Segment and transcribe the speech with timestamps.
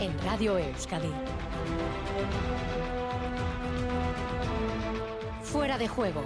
[0.00, 1.10] en Radio Euskadi.
[5.42, 6.22] Fuera de juego.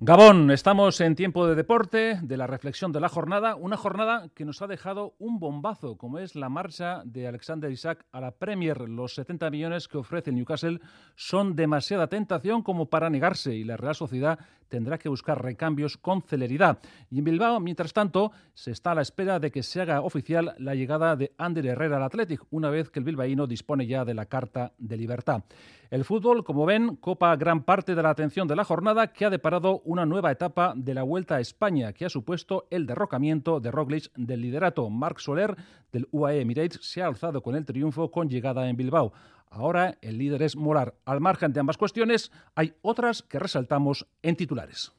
[0.00, 4.44] Gabón, estamos en tiempo de deporte, de la reflexión de la jornada, una jornada que
[4.44, 8.88] nos ha dejado un bombazo, como es la marcha de Alexander Isaac a la Premier.
[8.88, 10.80] Los 70 millones que ofrece el Newcastle
[11.16, 14.38] son demasiada tentación como para negarse y la Real Sociedad
[14.68, 16.78] tendrá que buscar recambios con celeridad.
[17.10, 20.54] Y en Bilbao, mientras tanto, se está a la espera de que se haga oficial
[20.58, 24.14] la llegada de Ander Herrera al Athletic, una vez que el bilbaíno dispone ya de
[24.14, 25.44] la carta de libertad.
[25.90, 29.30] El fútbol, como ven, copa gran parte de la atención de la jornada que ha
[29.30, 33.70] deparado una nueva etapa de la Vuelta a España, que ha supuesto el derrocamiento de
[33.70, 34.90] Roglic del liderato.
[34.90, 35.56] Marc Soler
[35.90, 39.12] del UAE Emirates se ha alzado con el triunfo con llegada en Bilbao.
[39.50, 40.94] Ahora el líder es Molar.
[41.04, 44.92] Al margen de ambas cuestiones, hay otras que resaltamos en titulares.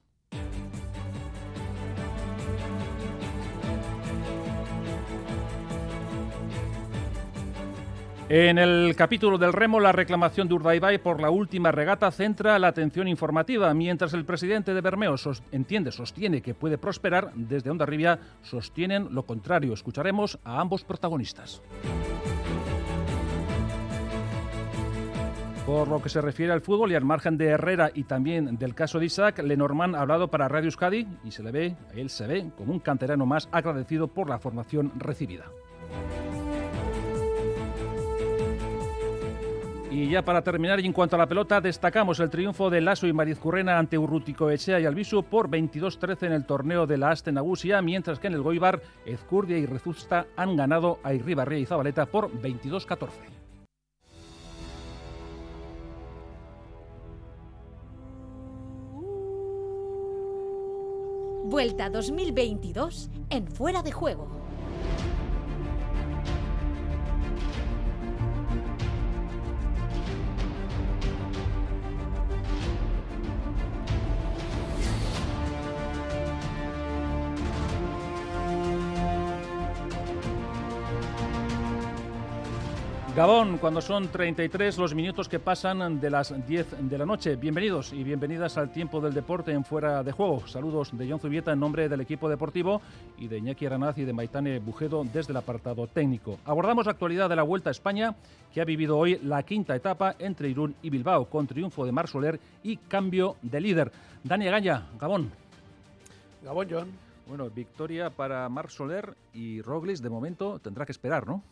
[8.31, 12.67] En el capítulo del remo, la reclamación de Urdaibai por la última regata centra la
[12.67, 15.15] atención informativa, mientras el presidente de Bermeo
[15.51, 19.73] entiende, sostiene que puede prosperar, desde Ondarribia sostienen lo contrario.
[19.73, 21.63] Escucharemos a ambos protagonistas.
[25.69, 28.73] Por lo que se refiere al fútbol y al margen de Herrera y también del
[28.73, 32.25] caso de Isaac, Lenormand ha hablado para Radio Euskadi y se le ve, él se
[32.25, 35.45] ve como un canterano más agradecido por la formación recibida.
[39.91, 43.05] Y ya para terminar, y en cuanto a la pelota, destacamos el triunfo de Lasso
[43.05, 47.31] y Marizcurrena ante Urrutico Echea y Albisu por 22-13 en el torneo de la Aste
[47.31, 52.07] Nagusia, mientras que en el Goibar, Ezcurdia y Rezusta han ganado a Irribarría y Zabaleta
[52.07, 53.38] por 22-14.
[61.59, 64.38] Vuelta 2022 en Fuera de Juego.
[83.19, 87.35] Gabón, cuando son 33 los minutos que pasan de las 10 de la noche.
[87.35, 90.47] Bienvenidos y bienvenidas al tiempo del deporte en Fuera de Juego.
[90.47, 92.81] Saludos de John Zubieta en nombre del equipo deportivo
[93.17, 96.39] y de Iñaki Aranaz y de Maitane Bujedo desde el apartado técnico.
[96.45, 98.15] Abordamos la actualidad de la Vuelta a España
[98.53, 102.07] que ha vivido hoy la quinta etapa entre Irún y Bilbao con triunfo de Mar
[102.07, 103.91] Soler y cambio de líder.
[104.23, 105.29] Dani Gaña, Gabón.
[106.41, 106.87] Gabón, John.
[107.27, 111.43] Bueno, victoria para Mar Soler y Roglis de momento tendrá que esperar, ¿no?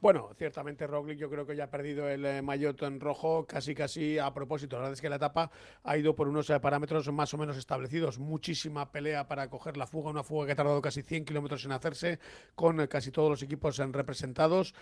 [0.00, 3.74] Bueno, ciertamente Roglic yo creo que ya ha perdido el eh, maillot en rojo casi
[3.74, 4.76] casi a propósito.
[4.76, 5.50] La verdad es que la etapa
[5.82, 8.16] ha ido por unos eh, parámetros más o menos establecidos.
[8.20, 11.72] Muchísima pelea para coger la fuga, una fuga que ha tardado casi 100 kilómetros en
[11.72, 12.20] hacerse,
[12.54, 14.72] con eh, casi todos los equipos representados.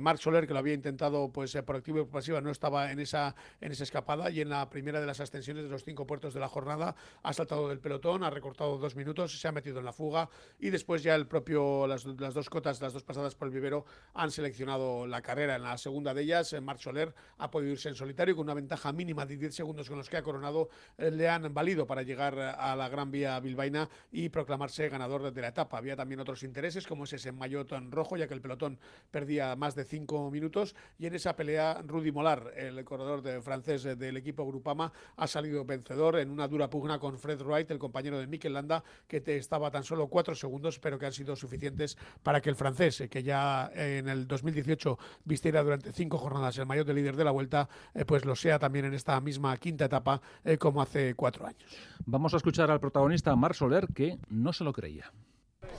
[0.00, 3.00] Marc Soler, que lo había intentado pues por activo y por pasiva, no estaba en
[3.00, 6.32] esa, en esa escapada y en la primera de las ascensiones de los cinco puertos
[6.32, 9.84] de la jornada ha saltado del pelotón, ha recortado dos minutos, se ha metido en
[9.84, 13.48] la fuga y después ya el propio, las, las dos cotas, las dos pasadas por
[13.48, 13.84] el vivero
[14.14, 15.56] han seleccionado la carrera.
[15.56, 18.54] En la segunda de ellas, eh, Marc Soler ha podido irse en solitario con una
[18.54, 22.02] ventaja mínima de 10 segundos con los que ha coronado eh, le han valido para
[22.02, 25.78] llegar eh, a la Gran Vía bilbaína y proclamarse ganador de la etapa.
[25.78, 28.78] Había también otros intereses, como es ese maillot en rojo, ya que el pelotón
[29.10, 30.76] perdía más de 5 minutos.
[31.00, 35.64] Y en esa pelea, Rudy Molar, el corredor de francés del equipo Grupama, ha salido
[35.64, 39.36] vencedor en una dura pugna con Fred Wright, el compañero de Mikel Landa, que te
[39.36, 43.24] estaba tan solo 4 segundos, pero que han sido suficientes para que el francés, que
[43.24, 47.68] ya en el 2018 vistiera durante cinco jornadas el mayor de líder de la vuelta,
[47.94, 51.64] eh, pues lo sea también en esta misma quinta etapa eh, como hace cuatro años.
[52.06, 55.10] Vamos a escuchar al protagonista Mar Soler que no se lo creía.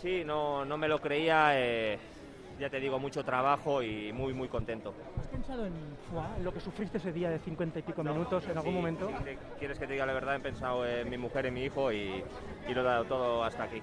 [0.02, 1.52] Sí, no, no me lo creía.
[1.60, 1.98] Eh,
[2.60, 4.94] ya te digo, mucho trabajo y muy, muy contento.
[5.18, 5.74] ¿Has pensado en,
[6.38, 9.10] en lo que sufriste ese día de cincuenta y pico minutos en algún momento?
[9.18, 11.64] si te- quieres que te diga la verdad, he pensado en mi mujer y mi
[11.64, 12.22] hijo y,
[12.68, 13.82] y lo he dado todo hasta aquí.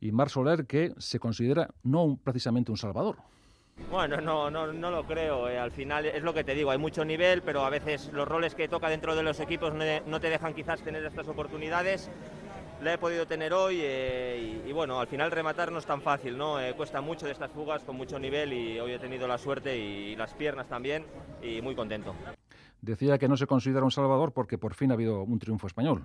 [0.00, 3.16] Y Mar Soler que se considera no un- precisamente un salvador.
[3.90, 5.48] Bueno, no, no, no lo creo.
[5.48, 8.26] eh, Al final es lo que te digo, hay mucho nivel, pero a veces los
[8.26, 12.10] roles que toca dentro de los equipos no, no te dejan quizás tener estas oportunidades.
[12.82, 16.00] La he podido tener hoy eh, y, y bueno, al final rematar no es tan
[16.00, 16.60] fácil, ¿no?
[16.60, 19.78] Eh, cuesta mucho de estas fugas con mucho nivel y hoy he tenido la suerte
[19.78, 21.04] y las piernas también
[21.42, 22.12] y muy contento.
[22.80, 26.02] Decía que no se considera un salvador porque por fin ha habido un triunfo español.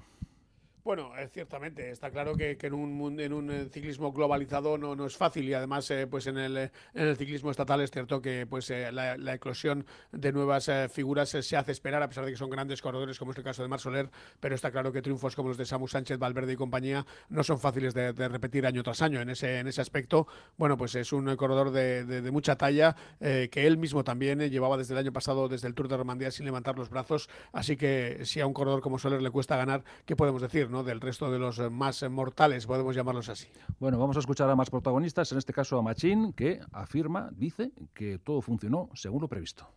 [0.87, 5.05] Bueno, eh, ciertamente, está claro que, en, un, en un eh, ciclismo globalizado no, no
[5.05, 8.47] es fácil y además eh, pues en el, en el ciclismo estatal es cierto que
[8.47, 12.81] pues la, eclosión de nuevas figuras se hace esperar a pesar de que son grandes
[12.81, 15.57] corredores como es el caso de Mar Soler, pero está claro que triunfos como los
[15.57, 19.19] de Samu Sánchez, Valverde y compañía no son fáciles de, repetir año tras año.
[19.19, 20.25] En ese, en ese aspecto,
[20.55, 24.93] bueno, pues es un corredor de, de, mucha talla que él mismo también llevaba desde
[24.93, 28.39] el año pasado, desde el Tour de Romandía sin levantar los brazos, así que si
[28.39, 30.76] a un corredor como Soler le cuesta ganar, ¿qué podemos decir?
[30.83, 33.47] Del resto de los más mortales, podemos llamarlos así.
[33.79, 37.71] Bueno, vamos a escuchar a más protagonistas, en este caso a Machín, que afirma, dice,
[37.93, 39.67] que todo funcionó según lo previsto.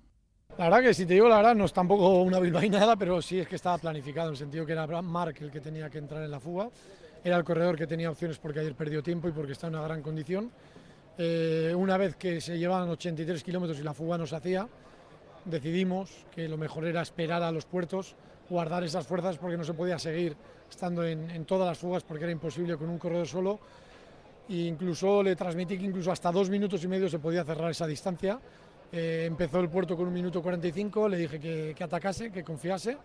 [0.59, 3.39] La verdad que si te digo la verdad no es tampoco una bilbainada, pero sí
[3.39, 6.23] es que estaba planificado, en el sentido que era Mark el que tenía que entrar
[6.23, 6.69] en la fuga,
[7.23, 9.85] era el corredor que tenía opciones porque ayer perdió tiempo y porque está en una
[9.85, 10.51] gran condición.
[11.19, 14.69] Eh, una vez que se llevaban 83 kilómetros y la fuga no se hacía,
[15.45, 18.17] decidimos que lo mejor era esperar a los puertos,
[18.49, 20.37] guardar esas fuerzas porque no se podía seguir
[20.71, 23.61] estando en, todas las fugas porque era imposible con un corredor solo.
[24.49, 27.87] E incluso le transmití que incluso hasta dos minutos y medio se podía cerrar esa
[27.87, 28.39] distancia.
[28.91, 32.97] Eh, empezó el puerto con un minuto 45, le dije que, atacase, que confiase.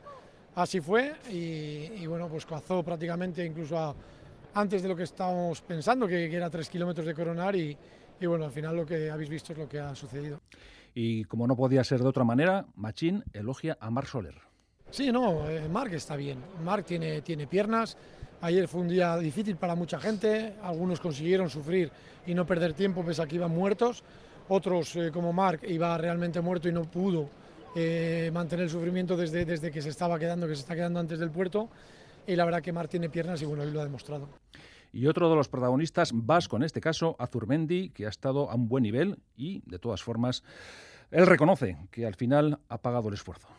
[0.56, 3.94] Así fue y, bueno, pues cazó prácticamente incluso
[4.54, 7.78] antes de lo que estábamos pensando, que, era tres kilómetros de coronar y,
[8.22, 10.40] y bueno, al final lo que habéis visto es lo que ha sucedido.
[10.94, 14.55] Y como no podía ser de otra manera, Machín elogia a Marc Soler.
[14.92, 16.40] Sí, no, eh, Marc está bien.
[16.64, 17.98] Marc tiene, tiene piernas.
[18.42, 20.54] Ayer fue un día difícil para mucha gente.
[20.62, 21.92] Algunos consiguieron sufrir
[22.26, 24.04] y no perder tiempo pese a que iban muertos.
[24.48, 27.30] Otros, eh, como Marc, iba realmente muerto y no pudo
[27.76, 31.20] eh, mantener el sufrimiento desde, desde que se estaba quedando, que se está quedando antes
[31.20, 31.70] del puerto.
[32.28, 34.30] Y la verdad que Marc tiene piernas y bueno, hoy lo ha demostrado.
[34.94, 38.70] Y otro de los protagonistas, vasco en este caso, Azurmendi, que ha estado a un
[38.70, 40.42] buen nivel y, de todas formas,
[41.12, 43.50] él reconoce que al final ha pagado el esfuerzo.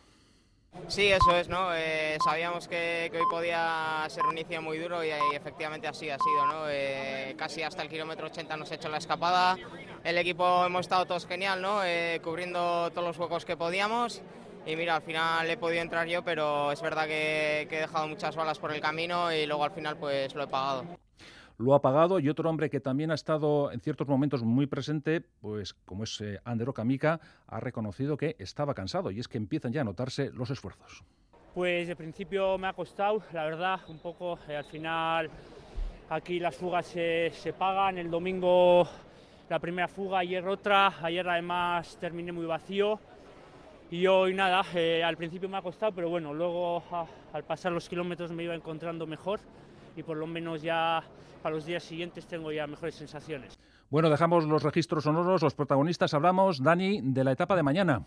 [0.87, 1.75] Sí, eso es, ¿no?
[1.75, 6.47] Eh, sabíamos que, hoy podía ser un inicio muy duro y, efectivamente así ha sido,
[6.47, 6.69] ¿no?
[6.69, 9.57] Eh, casi hasta el kilómetro 80 nos ha hecho la escapada.
[10.05, 11.83] El equipo hemos estado todos genial, ¿no?
[11.83, 14.21] Eh, cubriendo todos los huecos que podíamos.
[14.65, 18.07] Y mira, al final he podido entrar yo, pero es verdad que, que he dejado
[18.07, 20.85] muchas balas por el camino y luego al final pues lo he pagado
[21.57, 25.21] lo ha pagado y otro hombre que también ha estado en ciertos momentos muy presente,
[25.41, 29.73] pues como es eh, Andero Kamika, ha reconocido que estaba cansado y es que empiezan
[29.73, 31.03] ya a notarse los esfuerzos.
[31.53, 34.37] Pues de principio me ha costado, la verdad, un poco.
[34.47, 35.29] Eh, al final
[36.09, 37.97] aquí las fugas se, se, pagan.
[37.97, 38.87] El domingo
[39.49, 40.93] la primera fuga, ayer otra.
[41.01, 42.99] Ayer además terminé muy vacío.
[43.89, 46.83] Y hoy nada, eh, al principio me ha costado, pero bueno, luego
[47.33, 49.39] al pasar los kilómetros me iba encontrando mejor
[49.97, 51.03] y por lo menos ya
[51.41, 53.57] para los días siguientes tengo ya mejores sensaciones.
[53.89, 58.05] Bueno, dejamos los registros sonoros, los protagonistas, hablamos, Dani, de la etapa de mañana.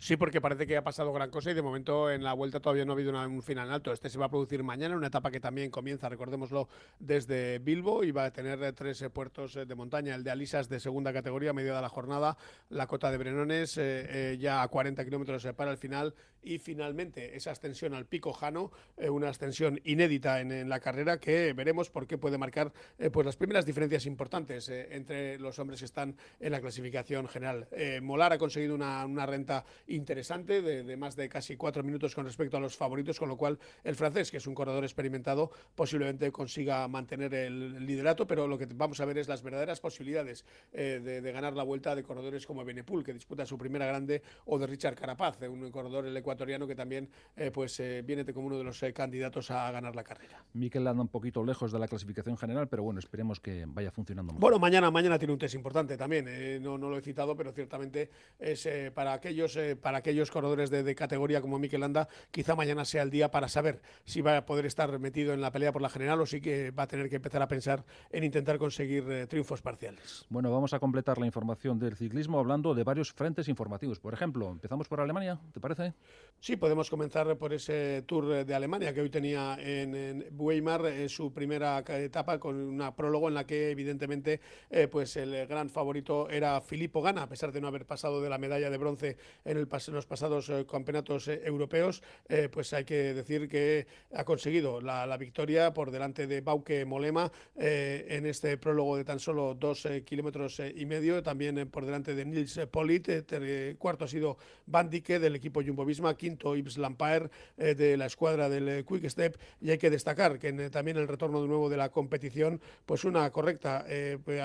[0.00, 2.84] Sí, porque parece que ha pasado gran cosa y de momento en la vuelta todavía
[2.84, 3.92] no ha habido un final alto.
[3.92, 6.68] Este se va a producir mañana, una etapa que también comienza, recordémoslo,
[7.00, 10.14] desde Bilbo y va a tener tres puertos de montaña.
[10.14, 12.36] El de Alisas de segunda categoría, medio de la jornada,
[12.68, 17.36] la cota de Brenones eh, eh, ya a 40 kilómetros para el final y finalmente
[17.36, 22.06] esa ascensión al Pico Jano, eh, una ascensión inédita en, la carrera que veremos por
[22.06, 22.72] qué puede marcar
[23.12, 27.68] pues las primeras diferencias importantes entre los hombres que están en la clasificación general.
[28.02, 32.56] Molar ha conseguido una, una renta interesante de, más de casi cuatro minutos con respecto
[32.56, 36.86] a los favoritos, con lo cual el francés, que es un corredor experimentado, posiblemente consiga
[36.88, 41.32] mantener el liderato, pero lo que vamos a ver es las verdaderas posibilidades eh, de,
[41.32, 44.94] ganar la vuelta de corredores como Benepul, que disputa su primera grande, o de Richard
[44.94, 48.84] Carapaz, un corredor el ecuatoriano que también eh, pues eh, viene como uno de los
[48.94, 50.44] candidatos a, ganar la carrera.
[50.52, 54.34] Miquel anda un poquito lejos de la clasificación general, pero bueno, esperemos que vaya funcionando.
[54.34, 58.10] Bueno, mañana, mañana tiene un test importante también, no, no lo he citado, pero ciertamente
[58.38, 63.10] es para aquellos para aquellos corredores de, categoría como Mikel Landa, quizá mañana sea el
[63.10, 66.20] día para saber si va a poder estar metido en la pelea por la general
[66.20, 69.62] o si que va a tener que empezar a pensar en intentar conseguir eh, triunfos
[69.62, 70.26] parciales.
[70.28, 74.00] Bueno, vamos a completar la información del ciclismo hablando de varios frentes informativos.
[74.00, 75.94] Por ejemplo, empezamos por Alemania, ¿te parece?
[76.40, 81.32] Sí, podemos comenzar por ese Tour de Alemania que hoy tenía en, Weimar eh, su
[81.32, 86.60] primera etapa con una prólogo en la que evidentemente eh, pues el gran favorito era
[86.60, 89.68] Filippo Gana, a pesar de no haber pasado de la medalla de bronce en el
[89.68, 92.02] en los pasados eh, campeonatos eh, europeos,
[92.52, 98.26] pues hay que decir que ha conseguido la, victoria por delante de Bauke Molema en
[98.26, 103.08] este prólogo de tan solo dos kilómetros y medio, también por delante de Nils Polit,
[103.78, 105.84] cuarto ha sido Van del equipo Jumbo
[106.14, 110.70] quinto Yves Lampaert de la escuadra del Quick Step y hay que destacar que en,
[110.70, 113.84] también el retorno de nuevo de la competición, pues una correcta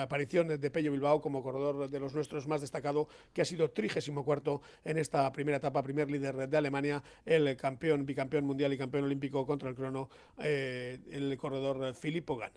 [0.00, 4.24] aparición de Pello Bilbao como corredor de los nuestros más destacado, que ha sido trigésimo
[4.24, 9.04] cuarto en esta primera etapa, primer líder de Alemania, el campeón, bicampeón mundial y campeón
[9.04, 12.52] olímpico contra el crono, el corredor Filippo Gana.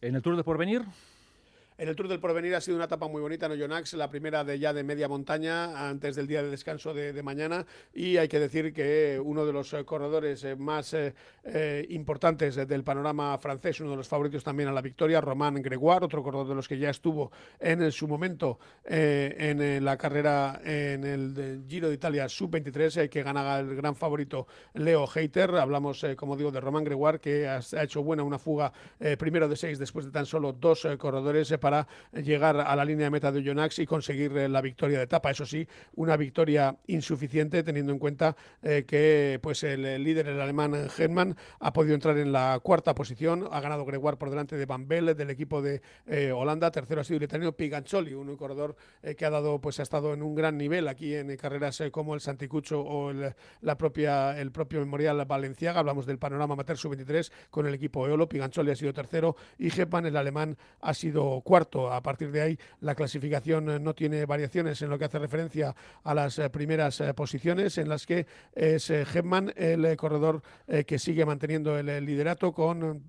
[0.00, 0.82] En el Tour de Porvenir,
[1.80, 3.94] en el Tour del Porvenir ha sido una etapa muy bonita, ¿no, Jonax?
[3.94, 7.64] La primera de ya de media montaña, antes del día de descanso de, mañana.
[7.94, 12.84] Y hay que decir que uno de los eh, corredores eh, más eh, importantes del
[12.84, 16.54] panorama francés, uno de los favoritos también a la victoria, Román Gregoire, otro corredor de
[16.54, 22.28] los que ya estuvo en su momento en la carrera en el Giro de Italia
[22.28, 25.54] Sub-23, que gana el gran favorito Leo Heiter.
[25.54, 28.70] Hablamos, como digo, de Román Gregoire, que ha, hecho buena una fuga
[29.18, 31.69] primero de seis después de tan solo dos corredores para
[32.12, 35.30] llegar a la línea de meta de Jonax y conseguir eh, la victoria de etapa.
[35.30, 40.88] Eso sí, una victoria insuficiente teniendo en cuenta eh, que pues el, líder, el alemán
[40.96, 43.48] Hermann, ha podido entrar en la cuarta posición.
[43.50, 46.70] Ha ganado Gregoire por delante de Van Belle, del equipo de eh, Holanda.
[46.70, 48.76] Tercero ha sido el italiano Piganzoli, un corredor
[49.16, 52.20] que ha dado, pues ha estado en un gran nivel aquí en carreras como el
[52.20, 55.80] Santicucho o el, la propia, el propio Memorial Valenciaga.
[55.80, 58.28] Hablamos del panorama amateur sub-23 con el equipo Eolo.
[58.28, 61.59] Piganzoli ha sido tercero y Hermann, el alemán, ha sido cuarto
[61.92, 65.74] a partir de ahí, la clasificación eh, no tiene variaciones en lo que hace referencia
[66.04, 70.42] a las eh, primeras eh, posiciones, en las que es Hepman el corredor
[70.86, 73.02] que sigue manteniendo el liderato con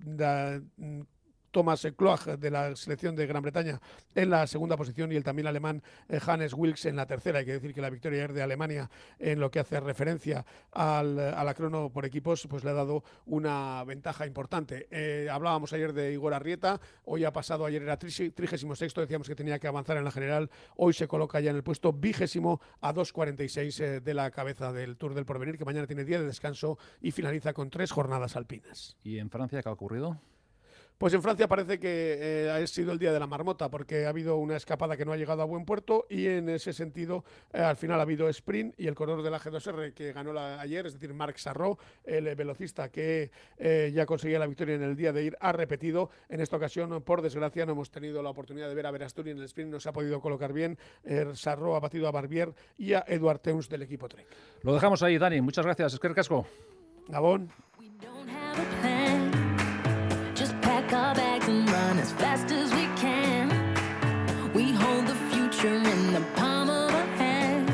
[1.52, 3.80] Thomas Kloach de la selección de Gran Bretaña
[4.14, 7.38] en la segunda posición y el también alemán eh, Hannes Wilks en la tercera.
[7.38, 11.44] Hay que decir que la victoria de Alemania en lo que hace referencia al, a
[11.44, 14.88] la crono por equipos pues le ha dado una ventaja importante.
[14.90, 19.34] Eh, hablábamos ayer de Igor Arrieta, hoy ha pasado, ayer era trigésimo sexto, decíamos que
[19.34, 22.94] tenía que avanzar en la general, hoy se coloca ya en el puesto vigésimo a
[22.94, 26.78] 2.46 eh, de la cabeza del Tour del Porvenir, que mañana tiene día de descanso
[27.00, 28.96] y finaliza con tres jornadas alpinas.
[29.02, 30.20] ¿Y en Francia qué ha ocurrido?
[31.02, 34.10] Pues en Francia parece que eh, ha sido el día de la marmota, porque ha
[34.10, 37.58] habido una escapada que no ha llegado a buen puerto y en ese sentido eh,
[37.58, 40.86] al final ha habido sprint y el corredor de la G2R que ganó la, ayer,
[40.86, 45.12] es decir, Marc Sarro, el velocista que eh, ya conseguía la victoria en el día
[45.12, 46.10] de ir, ha repetido.
[46.28, 49.38] En esta ocasión, por desgracia, no hemos tenido la oportunidad de ver a Verasturi en
[49.38, 50.78] el sprint, no se ha podido colocar bien.
[51.34, 54.28] Sarro ha batido a Barbier y a Eduard Teuns del equipo Trek.
[54.62, 55.40] Lo dejamos ahí, Dani.
[55.40, 55.94] Muchas gracias.
[55.94, 56.46] Esquer Casco.
[57.08, 57.50] Gabón.
[62.02, 63.48] As fast as we can.
[64.52, 67.70] We hold the future in the palm of our hands.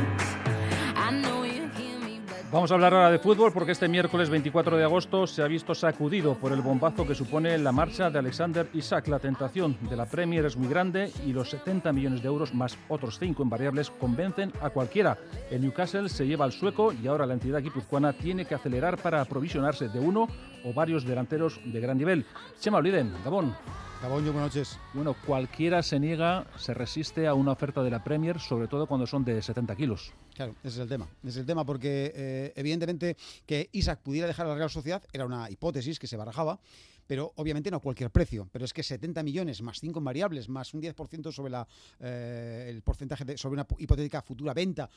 [0.94, 4.28] I know you hear me, but Vamos a hablar ahora de fútbol porque este miércoles
[4.28, 8.18] 24 de agosto se ha visto sacudido por el bombazo que supone la marcha de
[8.18, 9.08] Alexander Isaac.
[9.08, 12.76] La tentación de la Premier es muy grande y los 70 millones de euros más
[12.90, 15.16] otros 5 en variables convencen a cualquiera.
[15.50, 19.22] El Newcastle se lleva al sueco y ahora la entidad guipuzcoana tiene que acelerar para
[19.22, 20.28] aprovisionarse de uno
[20.64, 22.26] o varios delanteros de gran nivel.
[22.60, 23.54] Chema Oliden, Gabón.
[24.00, 24.78] Gabón, buenas noches.
[24.94, 29.08] Bueno, cualquiera se niega, se resiste a una oferta de la Premier, sobre todo cuando
[29.08, 30.12] son de 70 kilos.
[30.36, 31.08] Claro, ese es el tema.
[31.22, 35.02] Ese es el tema porque eh, evidentemente que Isaac pudiera dejar a la Real Sociedad
[35.12, 36.60] era una hipótesis que se barajaba,
[37.08, 38.48] pero obviamente no a cualquier precio.
[38.52, 41.66] Pero es que 70 millones más 5 variables, más un 10% sobre la,
[41.98, 44.88] eh, el porcentaje de, sobre una hipotética futura venta.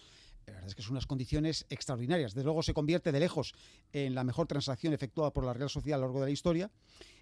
[0.45, 2.33] La verdad es que son unas condiciones extraordinarias.
[2.33, 3.53] Desde luego se convierte de lejos
[3.93, 6.69] en la mejor transacción efectuada por la Real Sociedad a lo largo de la historia.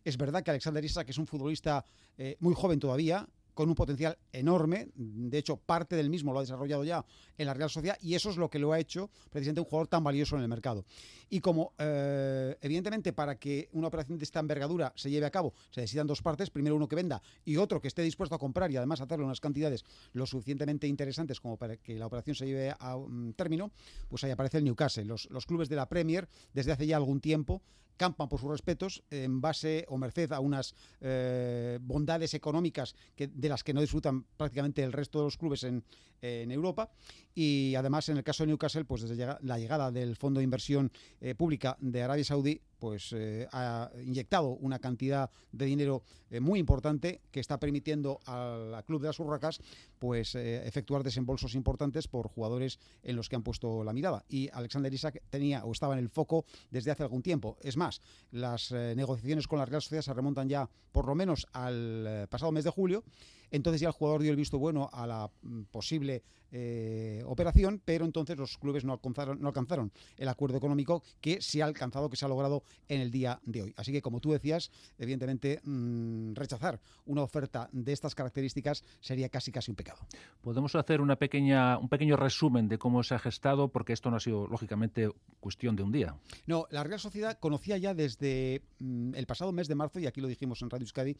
[0.03, 1.85] Es verdad que Alexander Isaac es un futbolista
[2.17, 3.27] eh, muy joven todavía,
[3.59, 4.87] con un potencial enorme.
[4.95, 7.05] De hecho, parte del mismo lo ha desarrollado ya
[7.37, 9.89] en la Real Sociedad y eso es lo que lo ha hecho precisamente un jugador
[9.89, 10.85] tan valioso en el mercado.
[11.29, 15.53] Y como, eh, evidentemente, para que una operación de esta envergadura se lleve a cabo,
[15.71, 16.49] se necesitan dos partes.
[16.49, 19.27] Primero, uno que venda y otro que esté dispuesto a comprar y además hacerlo en
[19.27, 22.97] unas cantidades lo suficientemente interesantes como para que la operación se lleve a
[23.35, 23.73] término,
[24.07, 25.03] pues ahí aparece el Newcastle.
[25.03, 27.61] Los, los clubes de la Premier, desde hace ya algún tiempo,
[27.99, 33.48] campan por sus respetos en base o merced a unas eh, bondades económicas que, de
[33.49, 35.83] las que no disfrutan prácticamente el resto de los clubes en,
[36.21, 36.91] Europa.
[37.33, 40.91] Y además, en el caso de Newcastle, pues desde la llegada del Fondo de Inversión
[41.21, 46.59] eh, Pública de Arabia Saudí, pues eh, ha inyectado una cantidad de dinero eh, muy
[46.59, 49.61] importante que está permitiendo al Club de las Urracas
[49.97, 54.25] pues efectuar desembolsos importantes por jugadores en los que han puesto la mirada.
[54.27, 57.57] Y Alexander Isaac tenía o estaba en el foco desde hace algún tiempo.
[57.61, 58.01] Es más,
[58.31, 62.65] las negociaciones con la Real Sociedad se remontan ya por lo menos al pasado mes
[62.65, 63.05] de julio
[63.51, 68.05] entonces ya el jugador dio el visto bueno a la mm, posible eh, operación, pero
[68.05, 72.17] entonces los clubes no alcanzaron, no alcanzaron el acuerdo económico que se ha alcanzado, que
[72.17, 73.73] se ha logrado en el día de hoy.
[73.77, 79.51] Así que, como tú decías, evidentemente mm, rechazar una oferta de estas características sería casi
[79.51, 79.99] casi un pecado.
[80.41, 84.17] Podemos hacer una pequeña, un pequeño resumen de cómo se ha gestado, porque esto no
[84.17, 86.15] ha sido, lógicamente, cuestión de un día.
[86.47, 90.19] No, la Real Sociedad conocía ya desde mm, el pasado mes de marzo, y aquí
[90.21, 91.15] lo dijimos en Radio Euskadi,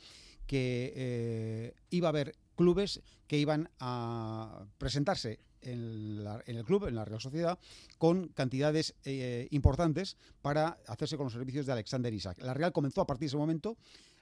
[0.48, 2.19] que eh, iba a haber
[2.56, 7.60] clubes que iban a presentarse en, el club, en la Real Sociedad,
[7.98, 12.38] con cantidades eh, importantes para hacerse con los servicios de Alexander Isaac.
[12.42, 13.78] La Real comenzó a partir de ese momento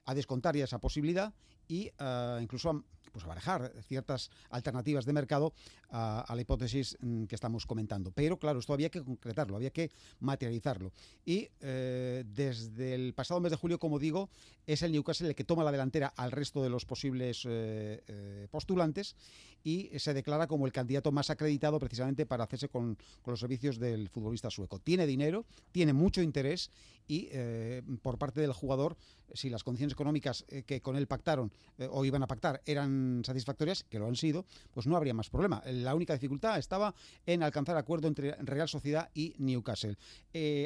[0.05, 1.33] a descontar ya esa posibilidad
[1.67, 7.23] y uh, incluso pues a barajar ciertas alternativas de mercado uh, a la hipótesis mm,
[7.23, 8.11] que estamos comentando.
[8.11, 10.91] Pero claro, esto había que concretarlo, había que materializarlo.
[11.25, 14.29] Y eh, desde el pasado mes de julio, como digo,
[14.67, 18.47] es el Newcastle el que toma la delantera al resto de los posibles eh, eh,
[18.51, 19.15] postulantes
[19.63, 23.79] y se declara como el candidato más acreditado precisamente para hacerse con, con los servicios
[23.79, 24.79] del futbolista sueco.
[24.79, 26.69] Tiene dinero, tiene mucho interés
[27.07, 28.97] y eh, por parte del jugador,
[29.33, 33.21] si las condiciones económicas eh, que con él pactaron eh, o iban a pactar eran
[33.25, 35.61] satisfactorias, que lo han sido, pues no habría más problema.
[35.65, 36.93] La única dificultad estaba
[37.25, 39.97] en alcanzar acuerdo entre Real Sociedad y Newcastle.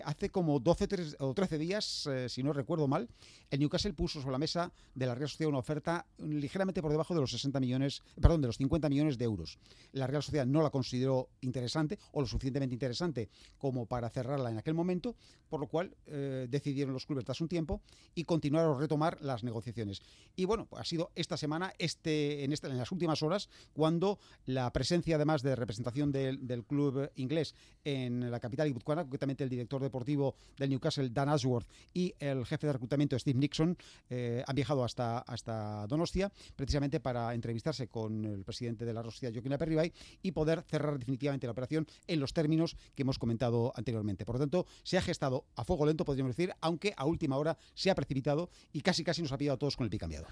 [0.03, 3.07] hace como 12 o 13 días, si no recuerdo mal,
[3.49, 7.13] el Newcastle puso sobre la mesa de la Real Sociedad una oferta ligeramente por debajo
[7.13, 9.59] de los 60 millones, perdón, de los 50 millones de euros.
[9.91, 14.57] La Real Sociedad no la consideró interesante o lo suficientemente interesante como para cerrarla en
[14.57, 15.15] aquel momento,
[15.49, 17.81] por lo cual decidieron los clubes tras un tiempo
[18.15, 20.01] y continuar o retomar las negociaciones.
[20.35, 24.71] Y bueno, ha sido esta semana, este, en, esta, en las últimas horas, cuando la
[24.73, 29.81] presencia además de representación del, del club inglés en la capital guipuzcoana, concretamente el director
[29.81, 33.77] deportivo del Newcastle, Dan Ashworth, y el jefe de reclutamiento, Steve Nixon,
[34.09, 39.33] eh, han viajado hasta, hasta Donostia, precisamente para entrevistarse con el presidente de la Sociedad,
[39.33, 44.25] Joaquín Aperribay, y poder cerrar definitivamente la operación en los términos que hemos comentado anteriormente.
[44.25, 47.57] Por lo tanto, se ha gestado a fuego lento, podríamos decir, aunque a última hora
[47.73, 50.25] se ha precipitado y casi casi nos ha pillado a todos con el pie cambiado.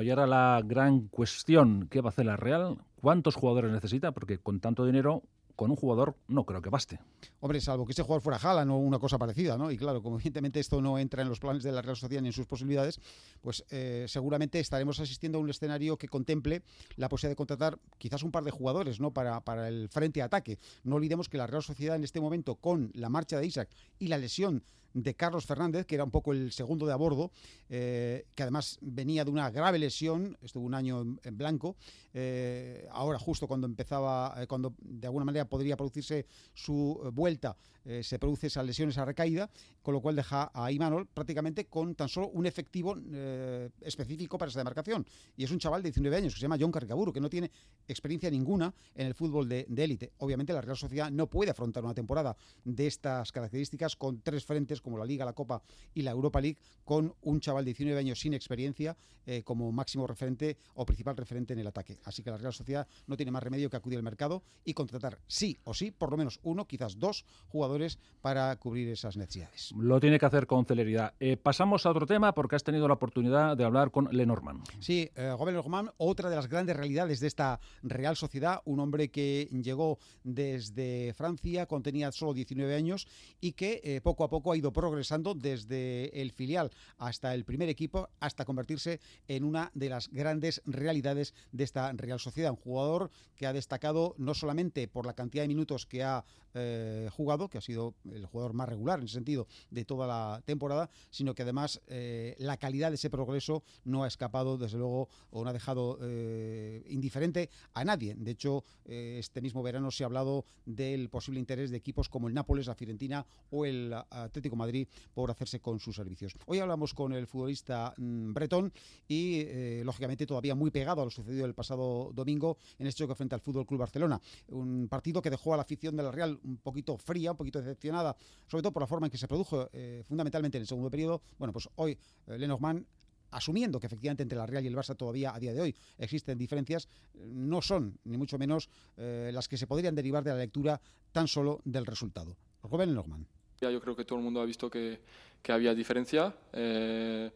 [0.00, 2.78] Y ahora la gran cuestión, ¿qué va a hacer la Real?
[3.00, 4.12] ¿Cuántos jugadores necesita?
[4.12, 5.24] Porque con tanto dinero
[5.56, 6.98] con un jugador no creo que baste.
[7.40, 9.70] Hombre, salvo que ese jugador fuera Jala o una cosa parecida, ¿no?
[9.70, 12.28] Y claro, como evidentemente esto no entra en los planes de la Real Sociedad ni
[12.28, 13.00] en sus posibilidades,
[13.40, 16.62] pues eh, seguramente estaremos asistiendo a un escenario que contemple
[16.96, 19.12] la posibilidad de contratar quizás un par de jugadores, ¿no?
[19.12, 20.58] Para, para el frente ataque.
[20.84, 23.68] No olvidemos que la Real Sociedad en este momento, con la marcha de Isaac
[23.98, 24.62] y la lesión
[24.94, 27.30] de Carlos Fernández, que era un poco el segundo de a bordo,
[27.68, 31.76] eh, que además venía de una grave lesión, estuvo un año en, blanco,
[32.12, 38.02] eh, ahora justo cuando empezaba, eh, cuando de alguna manera podría producirse su vuelta, eh,
[38.02, 39.50] se produce esa lesión, esa recaída,
[39.82, 44.50] con lo cual deja a Imanol prácticamente con tan solo un efectivo eh, específico para
[44.50, 45.06] esa demarcación.
[45.36, 47.50] Y es un chaval de 19 años que se llama John Carcaburu, que no tiene
[47.88, 50.12] experiencia ninguna en el fútbol de élite.
[50.18, 54.80] Obviamente la Real Sociedad no puede afrontar una temporada de estas características con tres frentes
[54.80, 55.62] como la Liga, la Copa
[55.94, 60.06] y la Europa League, con un chaval de 19 años sin experiencia eh, como máximo
[60.06, 61.98] referente o principal referente en el ataque.
[62.04, 65.20] Así que la Real Sociedad no tiene más remedio que acudir al mercado y contratar
[65.26, 67.71] sí o sí, por lo menos uno, quizás dos jugadores
[68.20, 69.72] para cubrir esas necesidades.
[69.76, 71.14] Lo tiene que hacer con celeridad.
[71.18, 74.64] Eh, pasamos a otro tema porque has tenido la oportunidad de hablar con Lenormand.
[74.80, 79.10] Sí, eh, Robert Lenormand, otra de las grandes realidades de esta Real Sociedad, un hombre
[79.10, 83.06] que llegó desde Francia cuando tenía solo 19 años
[83.40, 87.68] y que eh, poco a poco ha ido progresando desde el filial hasta el primer
[87.68, 92.50] equipo hasta convertirse en una de las grandes realidades de esta Real Sociedad.
[92.50, 97.08] Un jugador que ha destacado no solamente por la cantidad de minutos que ha eh,
[97.12, 100.90] jugado, que ha sido el jugador más regular en ese sentido de toda la temporada,
[101.10, 105.44] sino que además eh, la calidad de ese progreso no ha escapado, desde luego, o
[105.44, 108.14] no ha dejado eh, indiferente a nadie.
[108.16, 112.28] De hecho, eh, este mismo verano se ha hablado del posible interés de equipos como
[112.28, 116.34] el Nápoles, la Fiorentina o el Atlético Madrid por hacerse con sus servicios.
[116.46, 118.72] Hoy hablamos con el futbolista mmm, Bretón
[119.06, 123.34] y, lógicamente, todavía muy pegado a lo sucedido el pasado domingo en este choque frente
[123.34, 124.20] al Fútbol Club Barcelona.
[124.48, 127.51] Un partido que dejó a la afición de la Real un poquito fría, un poquito
[127.60, 130.90] decepcionada, sobre todo por la forma en que se produjo eh, fundamentalmente en el segundo
[130.90, 131.22] periodo.
[131.38, 132.84] Bueno, pues hoy eh, Lenormand
[133.32, 136.38] asumiendo que efectivamente entre la Real y el Barça todavía a día de hoy existen
[136.38, 140.80] diferencias, no son ni mucho menos eh, las que se podrían derivar de la lectura
[141.10, 142.36] tan solo del resultado.
[142.62, 143.26] Rubén Lenormand.
[143.60, 145.00] Yo creo que todo el mundo ha visto que,
[145.40, 146.34] que había diferencia.
[146.52, 147.30] Eh,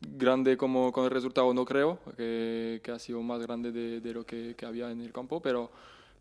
[0.00, 4.12] grande como con el resultado no creo, que, que ha sido más grande de, de
[4.12, 5.70] lo que, que había en el campo, pero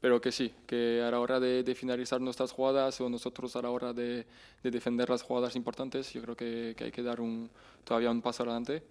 [0.02, 3.62] pero que sí, que a la hora de, de, finalizar nuestras jugadas o nosotros a
[3.62, 4.26] la hora de,
[4.64, 7.50] de defender las jugadas importantes, yo creo que, que, hay que dar un,
[7.84, 8.84] todavía un paso adelante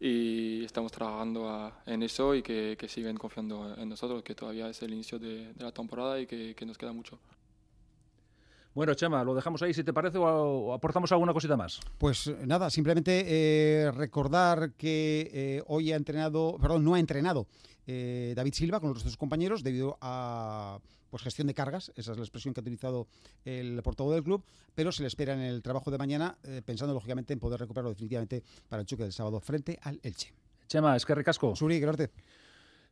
[0.00, 4.68] y estamos trabajando a, en eso y que, que, siguen confiando en nosotros, que todavía
[4.68, 7.18] es el inicio de, de la temporada y que, que nos queda mucho.
[8.76, 11.80] Bueno, Chema, lo dejamos ahí si te parece o, aportamos alguna cosita más.
[11.96, 17.46] Pues nada, simplemente eh, recordar que eh, hoy ha entrenado, perdón, no ha entrenado
[17.86, 22.24] David Silva con los dos compañeros debido a pues gestión de cargas, esa es la
[22.24, 23.06] expresión que ha utilizado
[23.44, 24.42] el portavoz del club,
[24.74, 28.42] pero se le espera en el trabajo de mañana, pensando lógicamente en poder recuperarlo definitivamente
[28.68, 30.32] para el choque del sábado frente al Elche.
[30.66, 31.54] Chema, es que recasco.
[31.54, 32.10] Suri, gracias.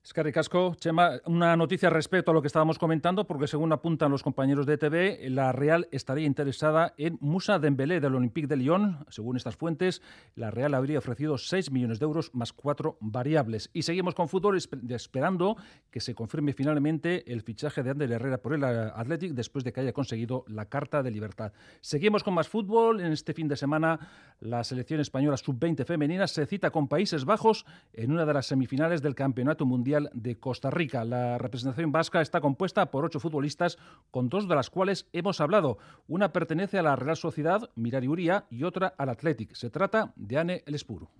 [0.04, 0.74] Es que ricasco.
[0.78, 4.76] Chema, una noticia respecto a lo que estábamos comentando, porque según apuntan los compañeros de
[4.76, 9.06] TV, la Real estaría interesada en Musa Dembélé del Olympique de Lyon.
[9.08, 10.02] Según estas fuentes,
[10.36, 13.70] la Real habría ofrecido 6 millones de euros más cuatro variables.
[13.72, 14.58] Y seguimos con fútbol
[14.90, 15.56] esperando
[15.90, 19.80] que se confirme finalmente el fichaje de Ander Herrera por el Athletic después de que
[19.80, 21.54] haya conseguido la Carta de Libertad.
[21.80, 23.00] Seguimos con más fútbol.
[23.00, 23.98] En este fin de semana,
[24.40, 27.64] la selección española sub-20 femenina se cita con Países Bajos
[27.94, 31.04] en una de las semifinales del Campeonato Mundial de Costa Rica.
[31.04, 33.78] La representación vasca está compuesta por ocho futbolistas,
[34.10, 35.78] con dos de las cuales hemos hablado.
[36.08, 39.54] Una pertenece a la Real Sociedad, Mirari Uría, y otra al Athletic.
[39.54, 41.10] Se trata de Anne El Espuro.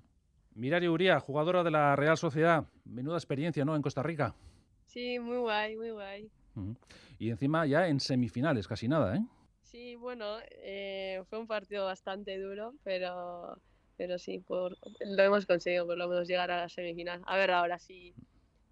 [0.54, 2.66] Mirari Uría, jugadora de la Real Sociedad.
[2.84, 3.74] Menuda experiencia, ¿no?
[3.74, 4.34] En Costa Rica.
[4.86, 6.30] Sí, muy guay, muy guay.
[7.18, 9.24] Y encima ya en semifinales, casi nada, ¿eh?
[9.62, 13.58] Sí, bueno, eh, fue un partido bastante duro, pero,
[13.96, 17.22] pero sí, por, lo hemos conseguido por lo menos llegar a la semifinal.
[17.26, 18.14] A ver ahora sí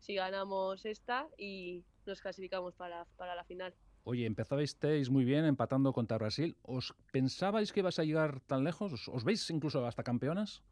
[0.02, 3.74] si ganamos esta y nos clasificamos para, para la final.
[4.04, 6.56] Oye, empezasteis muy bien empatando contra Brasil.
[6.62, 9.08] ¿Os pensabais que ibas a llegar tan lejos?
[9.08, 10.62] ¿Os, veis incluso hasta campeonas?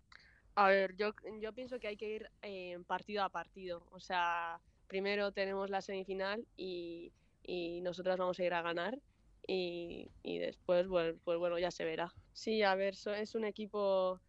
[0.56, 3.86] A ver, yo, yo pienso que hay que ir eh, partido a partido.
[3.92, 7.12] O sea, primero tenemos la semifinal y,
[7.44, 8.98] y nosotras vamos a ir a ganar
[9.46, 12.12] y, y después, pues, pues bueno, ya se verá.
[12.32, 14.20] Sí, a ver, es un equipo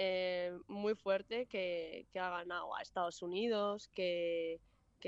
[0.00, 4.60] eh, muy fuerte que, ha ganado a Estados Unidos, que,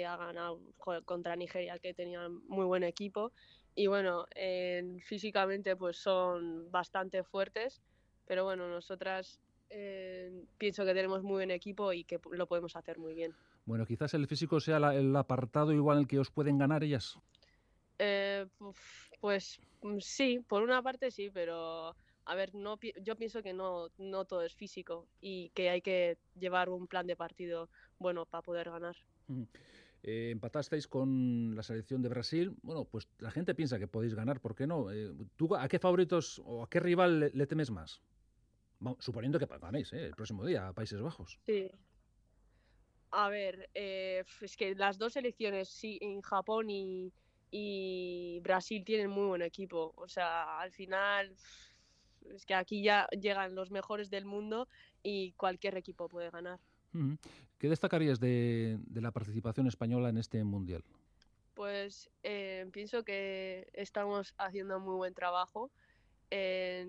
[0.05, 0.61] ha ganado
[1.05, 3.33] contra Nigeria, que tenía muy buen equipo.
[3.77, 4.27] Y bueno,
[5.05, 7.81] físicamente pues son bastante fuertes,
[8.27, 12.99] pero bueno, nosotras eh, pienso que tenemos muy buen equipo y que lo podemos hacer
[12.99, 13.33] muy bien.
[13.65, 17.17] Bueno, quizás el físico sea el apartado igual en el que os pueden ganar ellas.
[17.99, 18.47] Eh,
[19.21, 21.95] pues mm, sí, por una parte sí, pero
[22.31, 26.17] a ver, no, yo pienso que no, no todo es físico y que hay que
[26.39, 28.97] llevar un plan de partido bueno para poder ganar.
[30.05, 32.55] Eh, empatasteis con la selección de Brasil.
[32.63, 34.93] Bueno, pues la gente piensa que podéis ganar, ¿por qué no?
[34.93, 38.01] Eh, ¿Tú a qué favoritos o a qué rival le, temes más?
[39.01, 40.07] suponiendo que ganéis ¿eh?
[40.07, 41.41] el próximo día a Países Bajos.
[41.45, 41.69] Sí.
[43.11, 47.13] A ver, es que las dos selecciones, sí, en Japón y,
[47.51, 49.93] y Brasil tienen muy buen equipo.
[49.97, 51.37] O sea, al final
[52.35, 54.69] es que aquí ya llegan los mejores del mundo
[55.03, 56.61] y cualquier equipo puede ganar.
[57.59, 60.83] ¿Qué destacarías de, la participación española en este mundial?
[61.55, 65.71] Pues eh, pienso que estamos haciendo muy buen trabajo.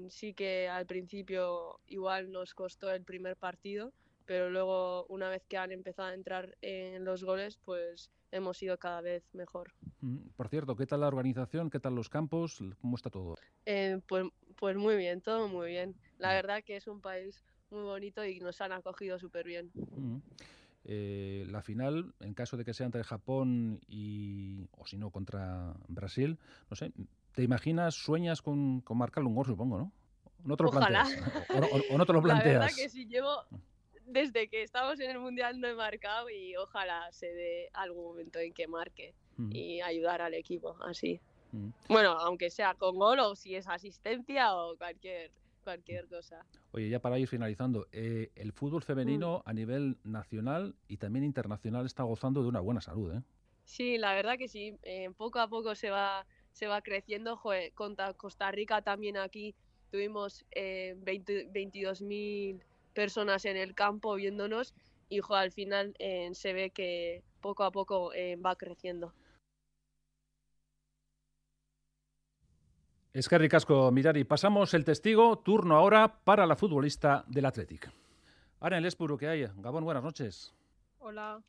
[0.09, 3.93] sí que al principio igual nos costó el primer partido,
[4.25, 8.77] pero luego una vez que han empezado a entrar en los goles, pues hemos ido
[8.77, 9.73] cada vez mejor.
[10.35, 11.69] Por cierto, ¿qué tal la organización?
[11.69, 12.63] ¿Qué tal los campos?
[12.79, 13.35] ¿Cómo está todo?
[13.65, 14.25] Eh, pues,
[14.61, 15.95] pues muy bien, todo muy bien.
[16.19, 19.71] La verdad que es un país muy bonito y nos han acogido súper bien.
[20.83, 25.73] Eh, la final, en caso de que sea entre Japón y, o si no, contra
[25.87, 26.37] Brasil,
[26.69, 26.91] no sé,
[27.33, 29.91] ¿te imaginas, sueñas con, con marcar un gol, supongo, no?
[30.43, 31.05] No te lo Ojalá.
[31.05, 31.83] planteas.
[31.89, 32.53] O, no te lo planteas.
[32.53, 33.31] La verdad que si llevo,
[34.05, 38.37] desde que estamos en el Mundial no he marcado y ojalá se dé algún momento
[38.37, 39.15] en que marque
[39.49, 41.19] y ayudar al equipo así.
[41.87, 45.31] Bueno, aunque sea con gol o si es asistencia o cualquier
[45.63, 46.45] cualquier cosa.
[46.71, 51.85] Oye, ya para ir finalizando, eh, el fútbol femenino a nivel nacional y también internacional
[51.85, 53.21] está gozando de una buena salud, ¿eh?
[53.65, 54.75] Sí, la verdad que sí.
[54.83, 57.37] Eh, poco a poco se va se va creciendo.
[57.37, 59.55] Joder, contra Costa Rica también aquí
[59.91, 62.61] tuvimos eh, 22.000
[62.93, 64.73] personas en el campo viéndonos
[65.09, 68.11] y al final eh, se ve que poco a poco
[68.45, 69.13] va creciendo.
[73.13, 74.23] Es que ricasco, Mirari.
[74.23, 77.91] Pasamos el testigo, turno ahora para la futbolista del Athletic.
[78.61, 79.47] Ahora en el Espuro que hay.
[79.57, 80.53] Gabón, buenas noches.
[80.99, 81.41] Hola.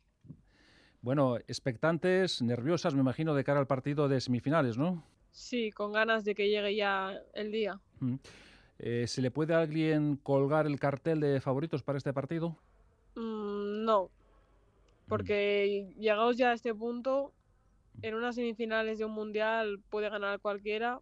[1.01, 5.05] Bueno, expectantes, nerviosas, me imagino, de cara al partido de semifinales, ¿no?
[5.31, 7.79] Sí, con ganas de que llegue ya el día.
[8.01, 8.15] Mm.
[8.79, 12.57] Eh, ¿Se le puede a alguien colgar el cartel de favoritos para este partido?
[13.15, 14.09] Mm, no,
[15.07, 16.01] porque mm.
[16.01, 17.31] llegados ya a este punto,
[18.01, 20.99] en unas semifinales de un mundial puede ganar cualquiera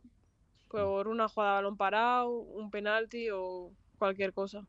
[0.71, 4.65] por una jugada de balón parado, un penalti o cualquier cosa.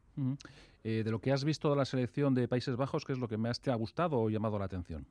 [0.84, 3.28] Eh, de lo que has visto de la selección de Países Bajos, ¿qué es lo
[3.28, 5.06] que más te ha gustado o llamado la atención?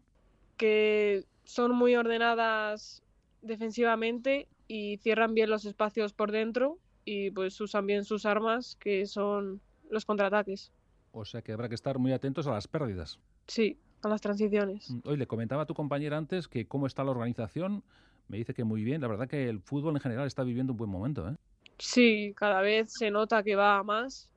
[0.57, 3.01] Que son muy ordenadas
[3.41, 9.05] defensivamente y cierran bien los espacios por dentro y pues usan bien sus armas que
[9.05, 10.71] son los contraataques.
[11.13, 13.19] O sea que habrá que estar muy atentos a las pérdidas.
[13.47, 14.89] Sí, a las transiciones.
[14.89, 17.83] Mm, Hoy le comentaba a tu compañera antes que cómo está la organización.
[18.31, 19.01] Me dice que muy bien.
[19.01, 21.27] La verdad que el fútbol en general está viviendo un buen momento.
[21.27, 21.35] ¿eh?
[21.77, 24.29] Sí, cada vez se nota que va a más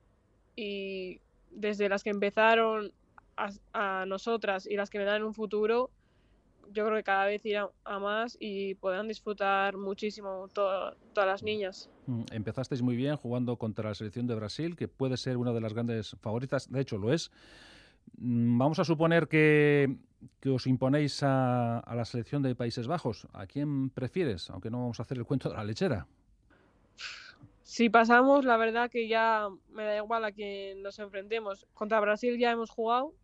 [0.57, 2.91] y desde las que empezaron
[3.37, 5.91] a, a nosotras y las que vendrán en un futuro,
[6.73, 11.43] yo creo que cada vez irá a más y podrán disfrutar muchísimo to- todas las
[11.45, 11.89] niñas.
[12.07, 15.61] Mm, Empezasteis muy bien jugando contra la selección de Brasil, que puede ser una de
[15.61, 16.69] las grandes favoritas.
[16.69, 17.31] De hecho, lo es.
[18.19, 19.97] Mm, Vamos a suponer que,
[20.41, 23.27] que os imponéis a, a la selección de Países Bajos.
[23.33, 24.51] ¿A quién prefieres?
[24.51, 26.07] Aunque no vamos a hacer el cuento de la lechera.
[27.63, 31.67] Si pasamos, la verdad que ya me da igual a quien nos enfrentemos.
[31.75, 33.15] Contra Brasil ya hemos jugado,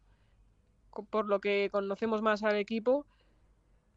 [1.11, 3.07] por lo que conocemos más al equipo.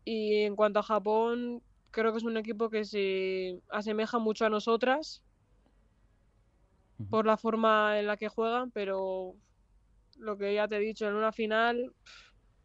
[0.06, 4.50] Y en cuanto a Japón, creo que es un equipo que se asemeja mucho a
[4.50, 5.24] nosotras
[7.10, 9.34] por la forma en la que juegan, pero
[10.24, 11.94] lo que ya te he dicho, en una final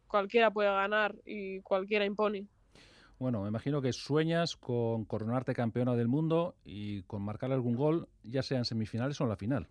[0.06, 2.46] cualquiera puede ganar y cualquiera impone.
[3.18, 8.08] Bueno, me imagino que sueñas con coronarte campeona del mundo y con marcar algún gol,
[8.22, 9.68] ya sea en semifinales o en la final.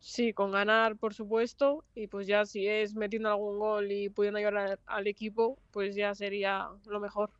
[0.00, 4.38] Sí, con ganar, por supuesto, y pues ya si es metiendo algún gol y pudiendo
[4.38, 7.30] ayudar al equipo, pues ya sería lo mejor.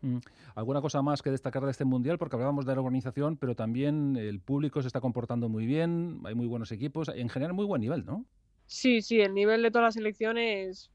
[0.00, 0.18] Mm.
[0.54, 2.16] ¿Alguna cosa más que destacar de este mundial?
[2.16, 6.34] Porque hablábamos de la organización, pero también el público se está comportando muy bien, hay
[6.34, 8.24] muy buenos equipos, en general muy buen nivel, ¿no?
[8.66, 10.90] Sí, sí, el nivel de todas las selecciones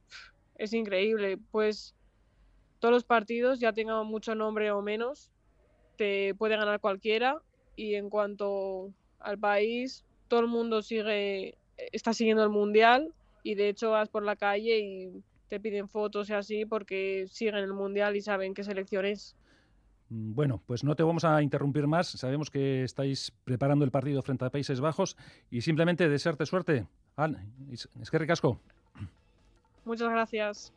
[0.56, 1.38] es increíble.
[1.52, 1.96] Pues
[2.80, 5.32] todos los partidos, ya tengan mucho nombre o menos,
[5.98, 7.42] te puede ganar cualquiera.
[7.76, 11.58] Y en cuanto al país, todo el mundo sigue,
[11.92, 16.30] está siguiendo el mundial y de hecho vas por la calle y te piden fotos
[16.30, 19.38] y así porque siguen el mundial y saben qué selección es.
[20.10, 22.08] Mm, Bueno, pues no te vamos a interrumpir más.
[22.10, 25.16] Sabemos que estáis preparando el partido frente a Países Bajos
[25.50, 26.88] y simplemente desearte suerte.
[28.02, 28.60] Es que ricasco.
[29.86, 30.74] Muchas gracias.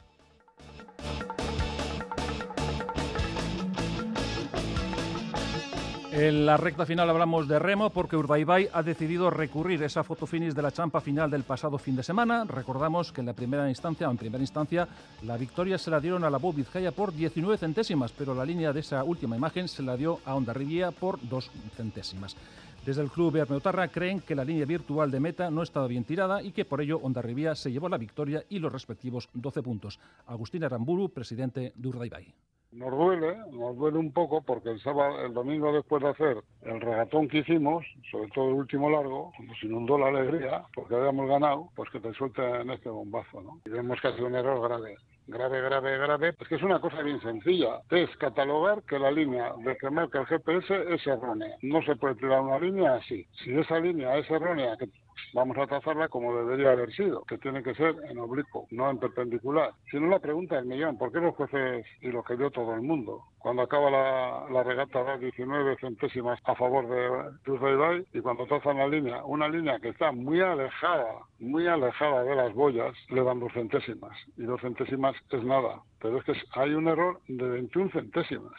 [6.14, 10.52] En la recta final hablamos de remo porque Urdaibai ha decidido recurrir esa foto finish
[10.52, 12.44] de la champa final del pasado fin de semana.
[12.44, 14.86] Recordamos que en la primera instancia, en primera instancia,
[15.22, 18.74] la victoria se la dieron a la Bob Vizcaya por 19 centésimas, pero la línea
[18.74, 22.36] de esa última imagen se la dio a Ondarribia por 2 centésimas.
[22.84, 26.42] Desde el club Bermeutarra creen que la línea virtual de meta no estaba bien tirada
[26.42, 30.00] y que por ello Ondarribia se llevó la victoria y los respectivos 12 puntos.
[30.26, 32.34] Agustín Aramburu, presidente de Urdaibai.
[32.72, 36.80] Nos duele, nos duele un poco porque el sábado, el domingo después de hacer el
[36.80, 41.68] regatón que hicimos, sobre todo el último largo, nos inundó la alegría porque habíamos ganado,
[41.76, 43.60] pues que te suelten este bombazo, ¿no?
[43.64, 44.96] Y vemos que ha sido un error grave.
[45.26, 46.34] Grave, grave, grave.
[46.40, 47.80] Es que es una cosa bien sencilla.
[47.90, 51.56] Es catalogar que la línea de que marca el GPS es errónea.
[51.62, 53.26] No se puede tirar una línea así.
[53.42, 54.88] Si esa línea es errónea, que
[55.34, 58.98] vamos a trazarla como debería haber sido, que tiene que ser en oblicuo, no en
[58.98, 59.72] perpendicular.
[59.90, 62.74] Si no, la pregunta del millón, ¿por qué los jueces y lo que dio todo
[62.74, 63.22] el mundo?
[63.38, 68.86] Cuando acaba la, regata da 19 centésimas a favor de Tuesday y cuando trazan la
[68.86, 73.52] línea, una línea que está muy alejada, muy alejada de las boyas, le dan dos
[73.52, 74.16] centésimas.
[74.36, 75.82] Y dos centésimas es nada.
[76.00, 78.54] Pero es que hay un error de 21 centésimas.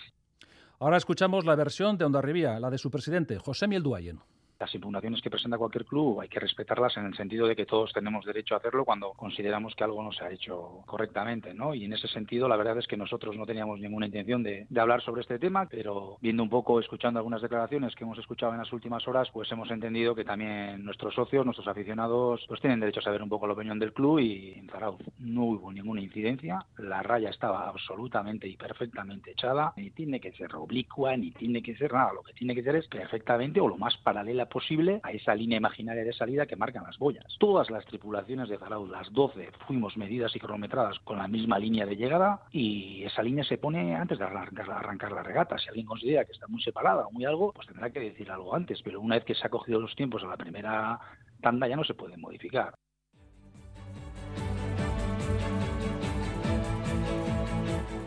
[0.80, 4.20] Ahora escuchamos la versión de Ondarribia, la de su presidente, José Miel Duayen.
[4.64, 7.92] Las impugnaciones que presenta cualquier club hay que respetarlas en el sentido de que todos
[7.92, 11.76] tenemos derecho a hacerlo cuando consideramos que algo no se ha hecho correctamente, ¿no?
[11.76, 14.80] Y en ese sentido, la verdad es que nosotros no teníamos ninguna intención de, de
[14.80, 18.60] hablar sobre este tema, pero viendo un poco, escuchando algunas declaraciones que hemos escuchado en
[18.60, 23.02] las últimas horas, pues hemos entendido que también nuestros socios, nuestros aficionados, pues tienen derecho
[23.02, 26.66] a saber un poco la opinión del club y en Zarauz no hubo ninguna incidencia,
[26.78, 31.76] la raya estaba absolutamente y perfectamente echada, ni tiene que ser oblicua, ni tiene que
[31.76, 35.12] ser nada, lo que tiene que ser es perfectamente o lo más paralela posible a
[35.12, 37.26] esa línea imaginaria de salida que marcan las boyas.
[37.40, 41.88] Todas las tripulaciones de Zarauz, las 12, fuimos medidas y cronometradas con la misma línea
[41.88, 45.58] de llegada y esa línea se pone antes de arrancar, la regata.
[45.58, 48.56] Si alguien considera que está muy separada o muy algo, pues tendrá que decir algo
[48.56, 51.00] antes, pero una vez que se ha cogido los tiempos a la primera
[51.42, 52.76] tanda ya no se pueden modificar.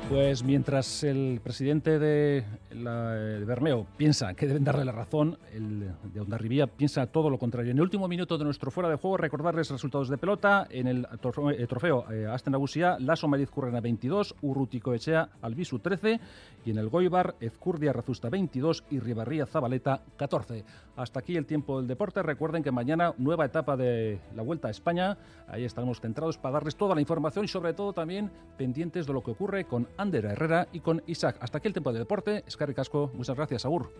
[0.08, 5.90] Pues mientras el presidente de, la, de Bermeo piensa que deben darle la razón, el
[6.14, 7.72] de Ondarribía piensa todo lo contrario.
[7.72, 10.68] En el último minuto de nuestro fuera de juego, recordarles resultados de pelota.
[10.70, 12.54] En el trofeo, eh, trofeo eh, Asten
[13.28, 16.20] Mariz Currena 22, Urrutico Echea Albisu 13
[16.64, 20.64] y en el Goibar, Ezcurdia Razusta 22 y Ribarría Zabaleta 14.
[20.96, 22.22] Hasta aquí el tiempo del deporte.
[22.22, 25.18] Recuerden que mañana nueva etapa de la Vuelta a España.
[25.48, 29.22] Ahí estaremos centrados para darles toda la información y sobre todo también pendientes de lo
[29.22, 31.36] que ocurre con Ander Herrera y con Isaac.
[31.40, 32.44] Hasta aquí el tiempo de deporte.
[32.46, 33.92] Escarri Casco, muchas gracias, Agur.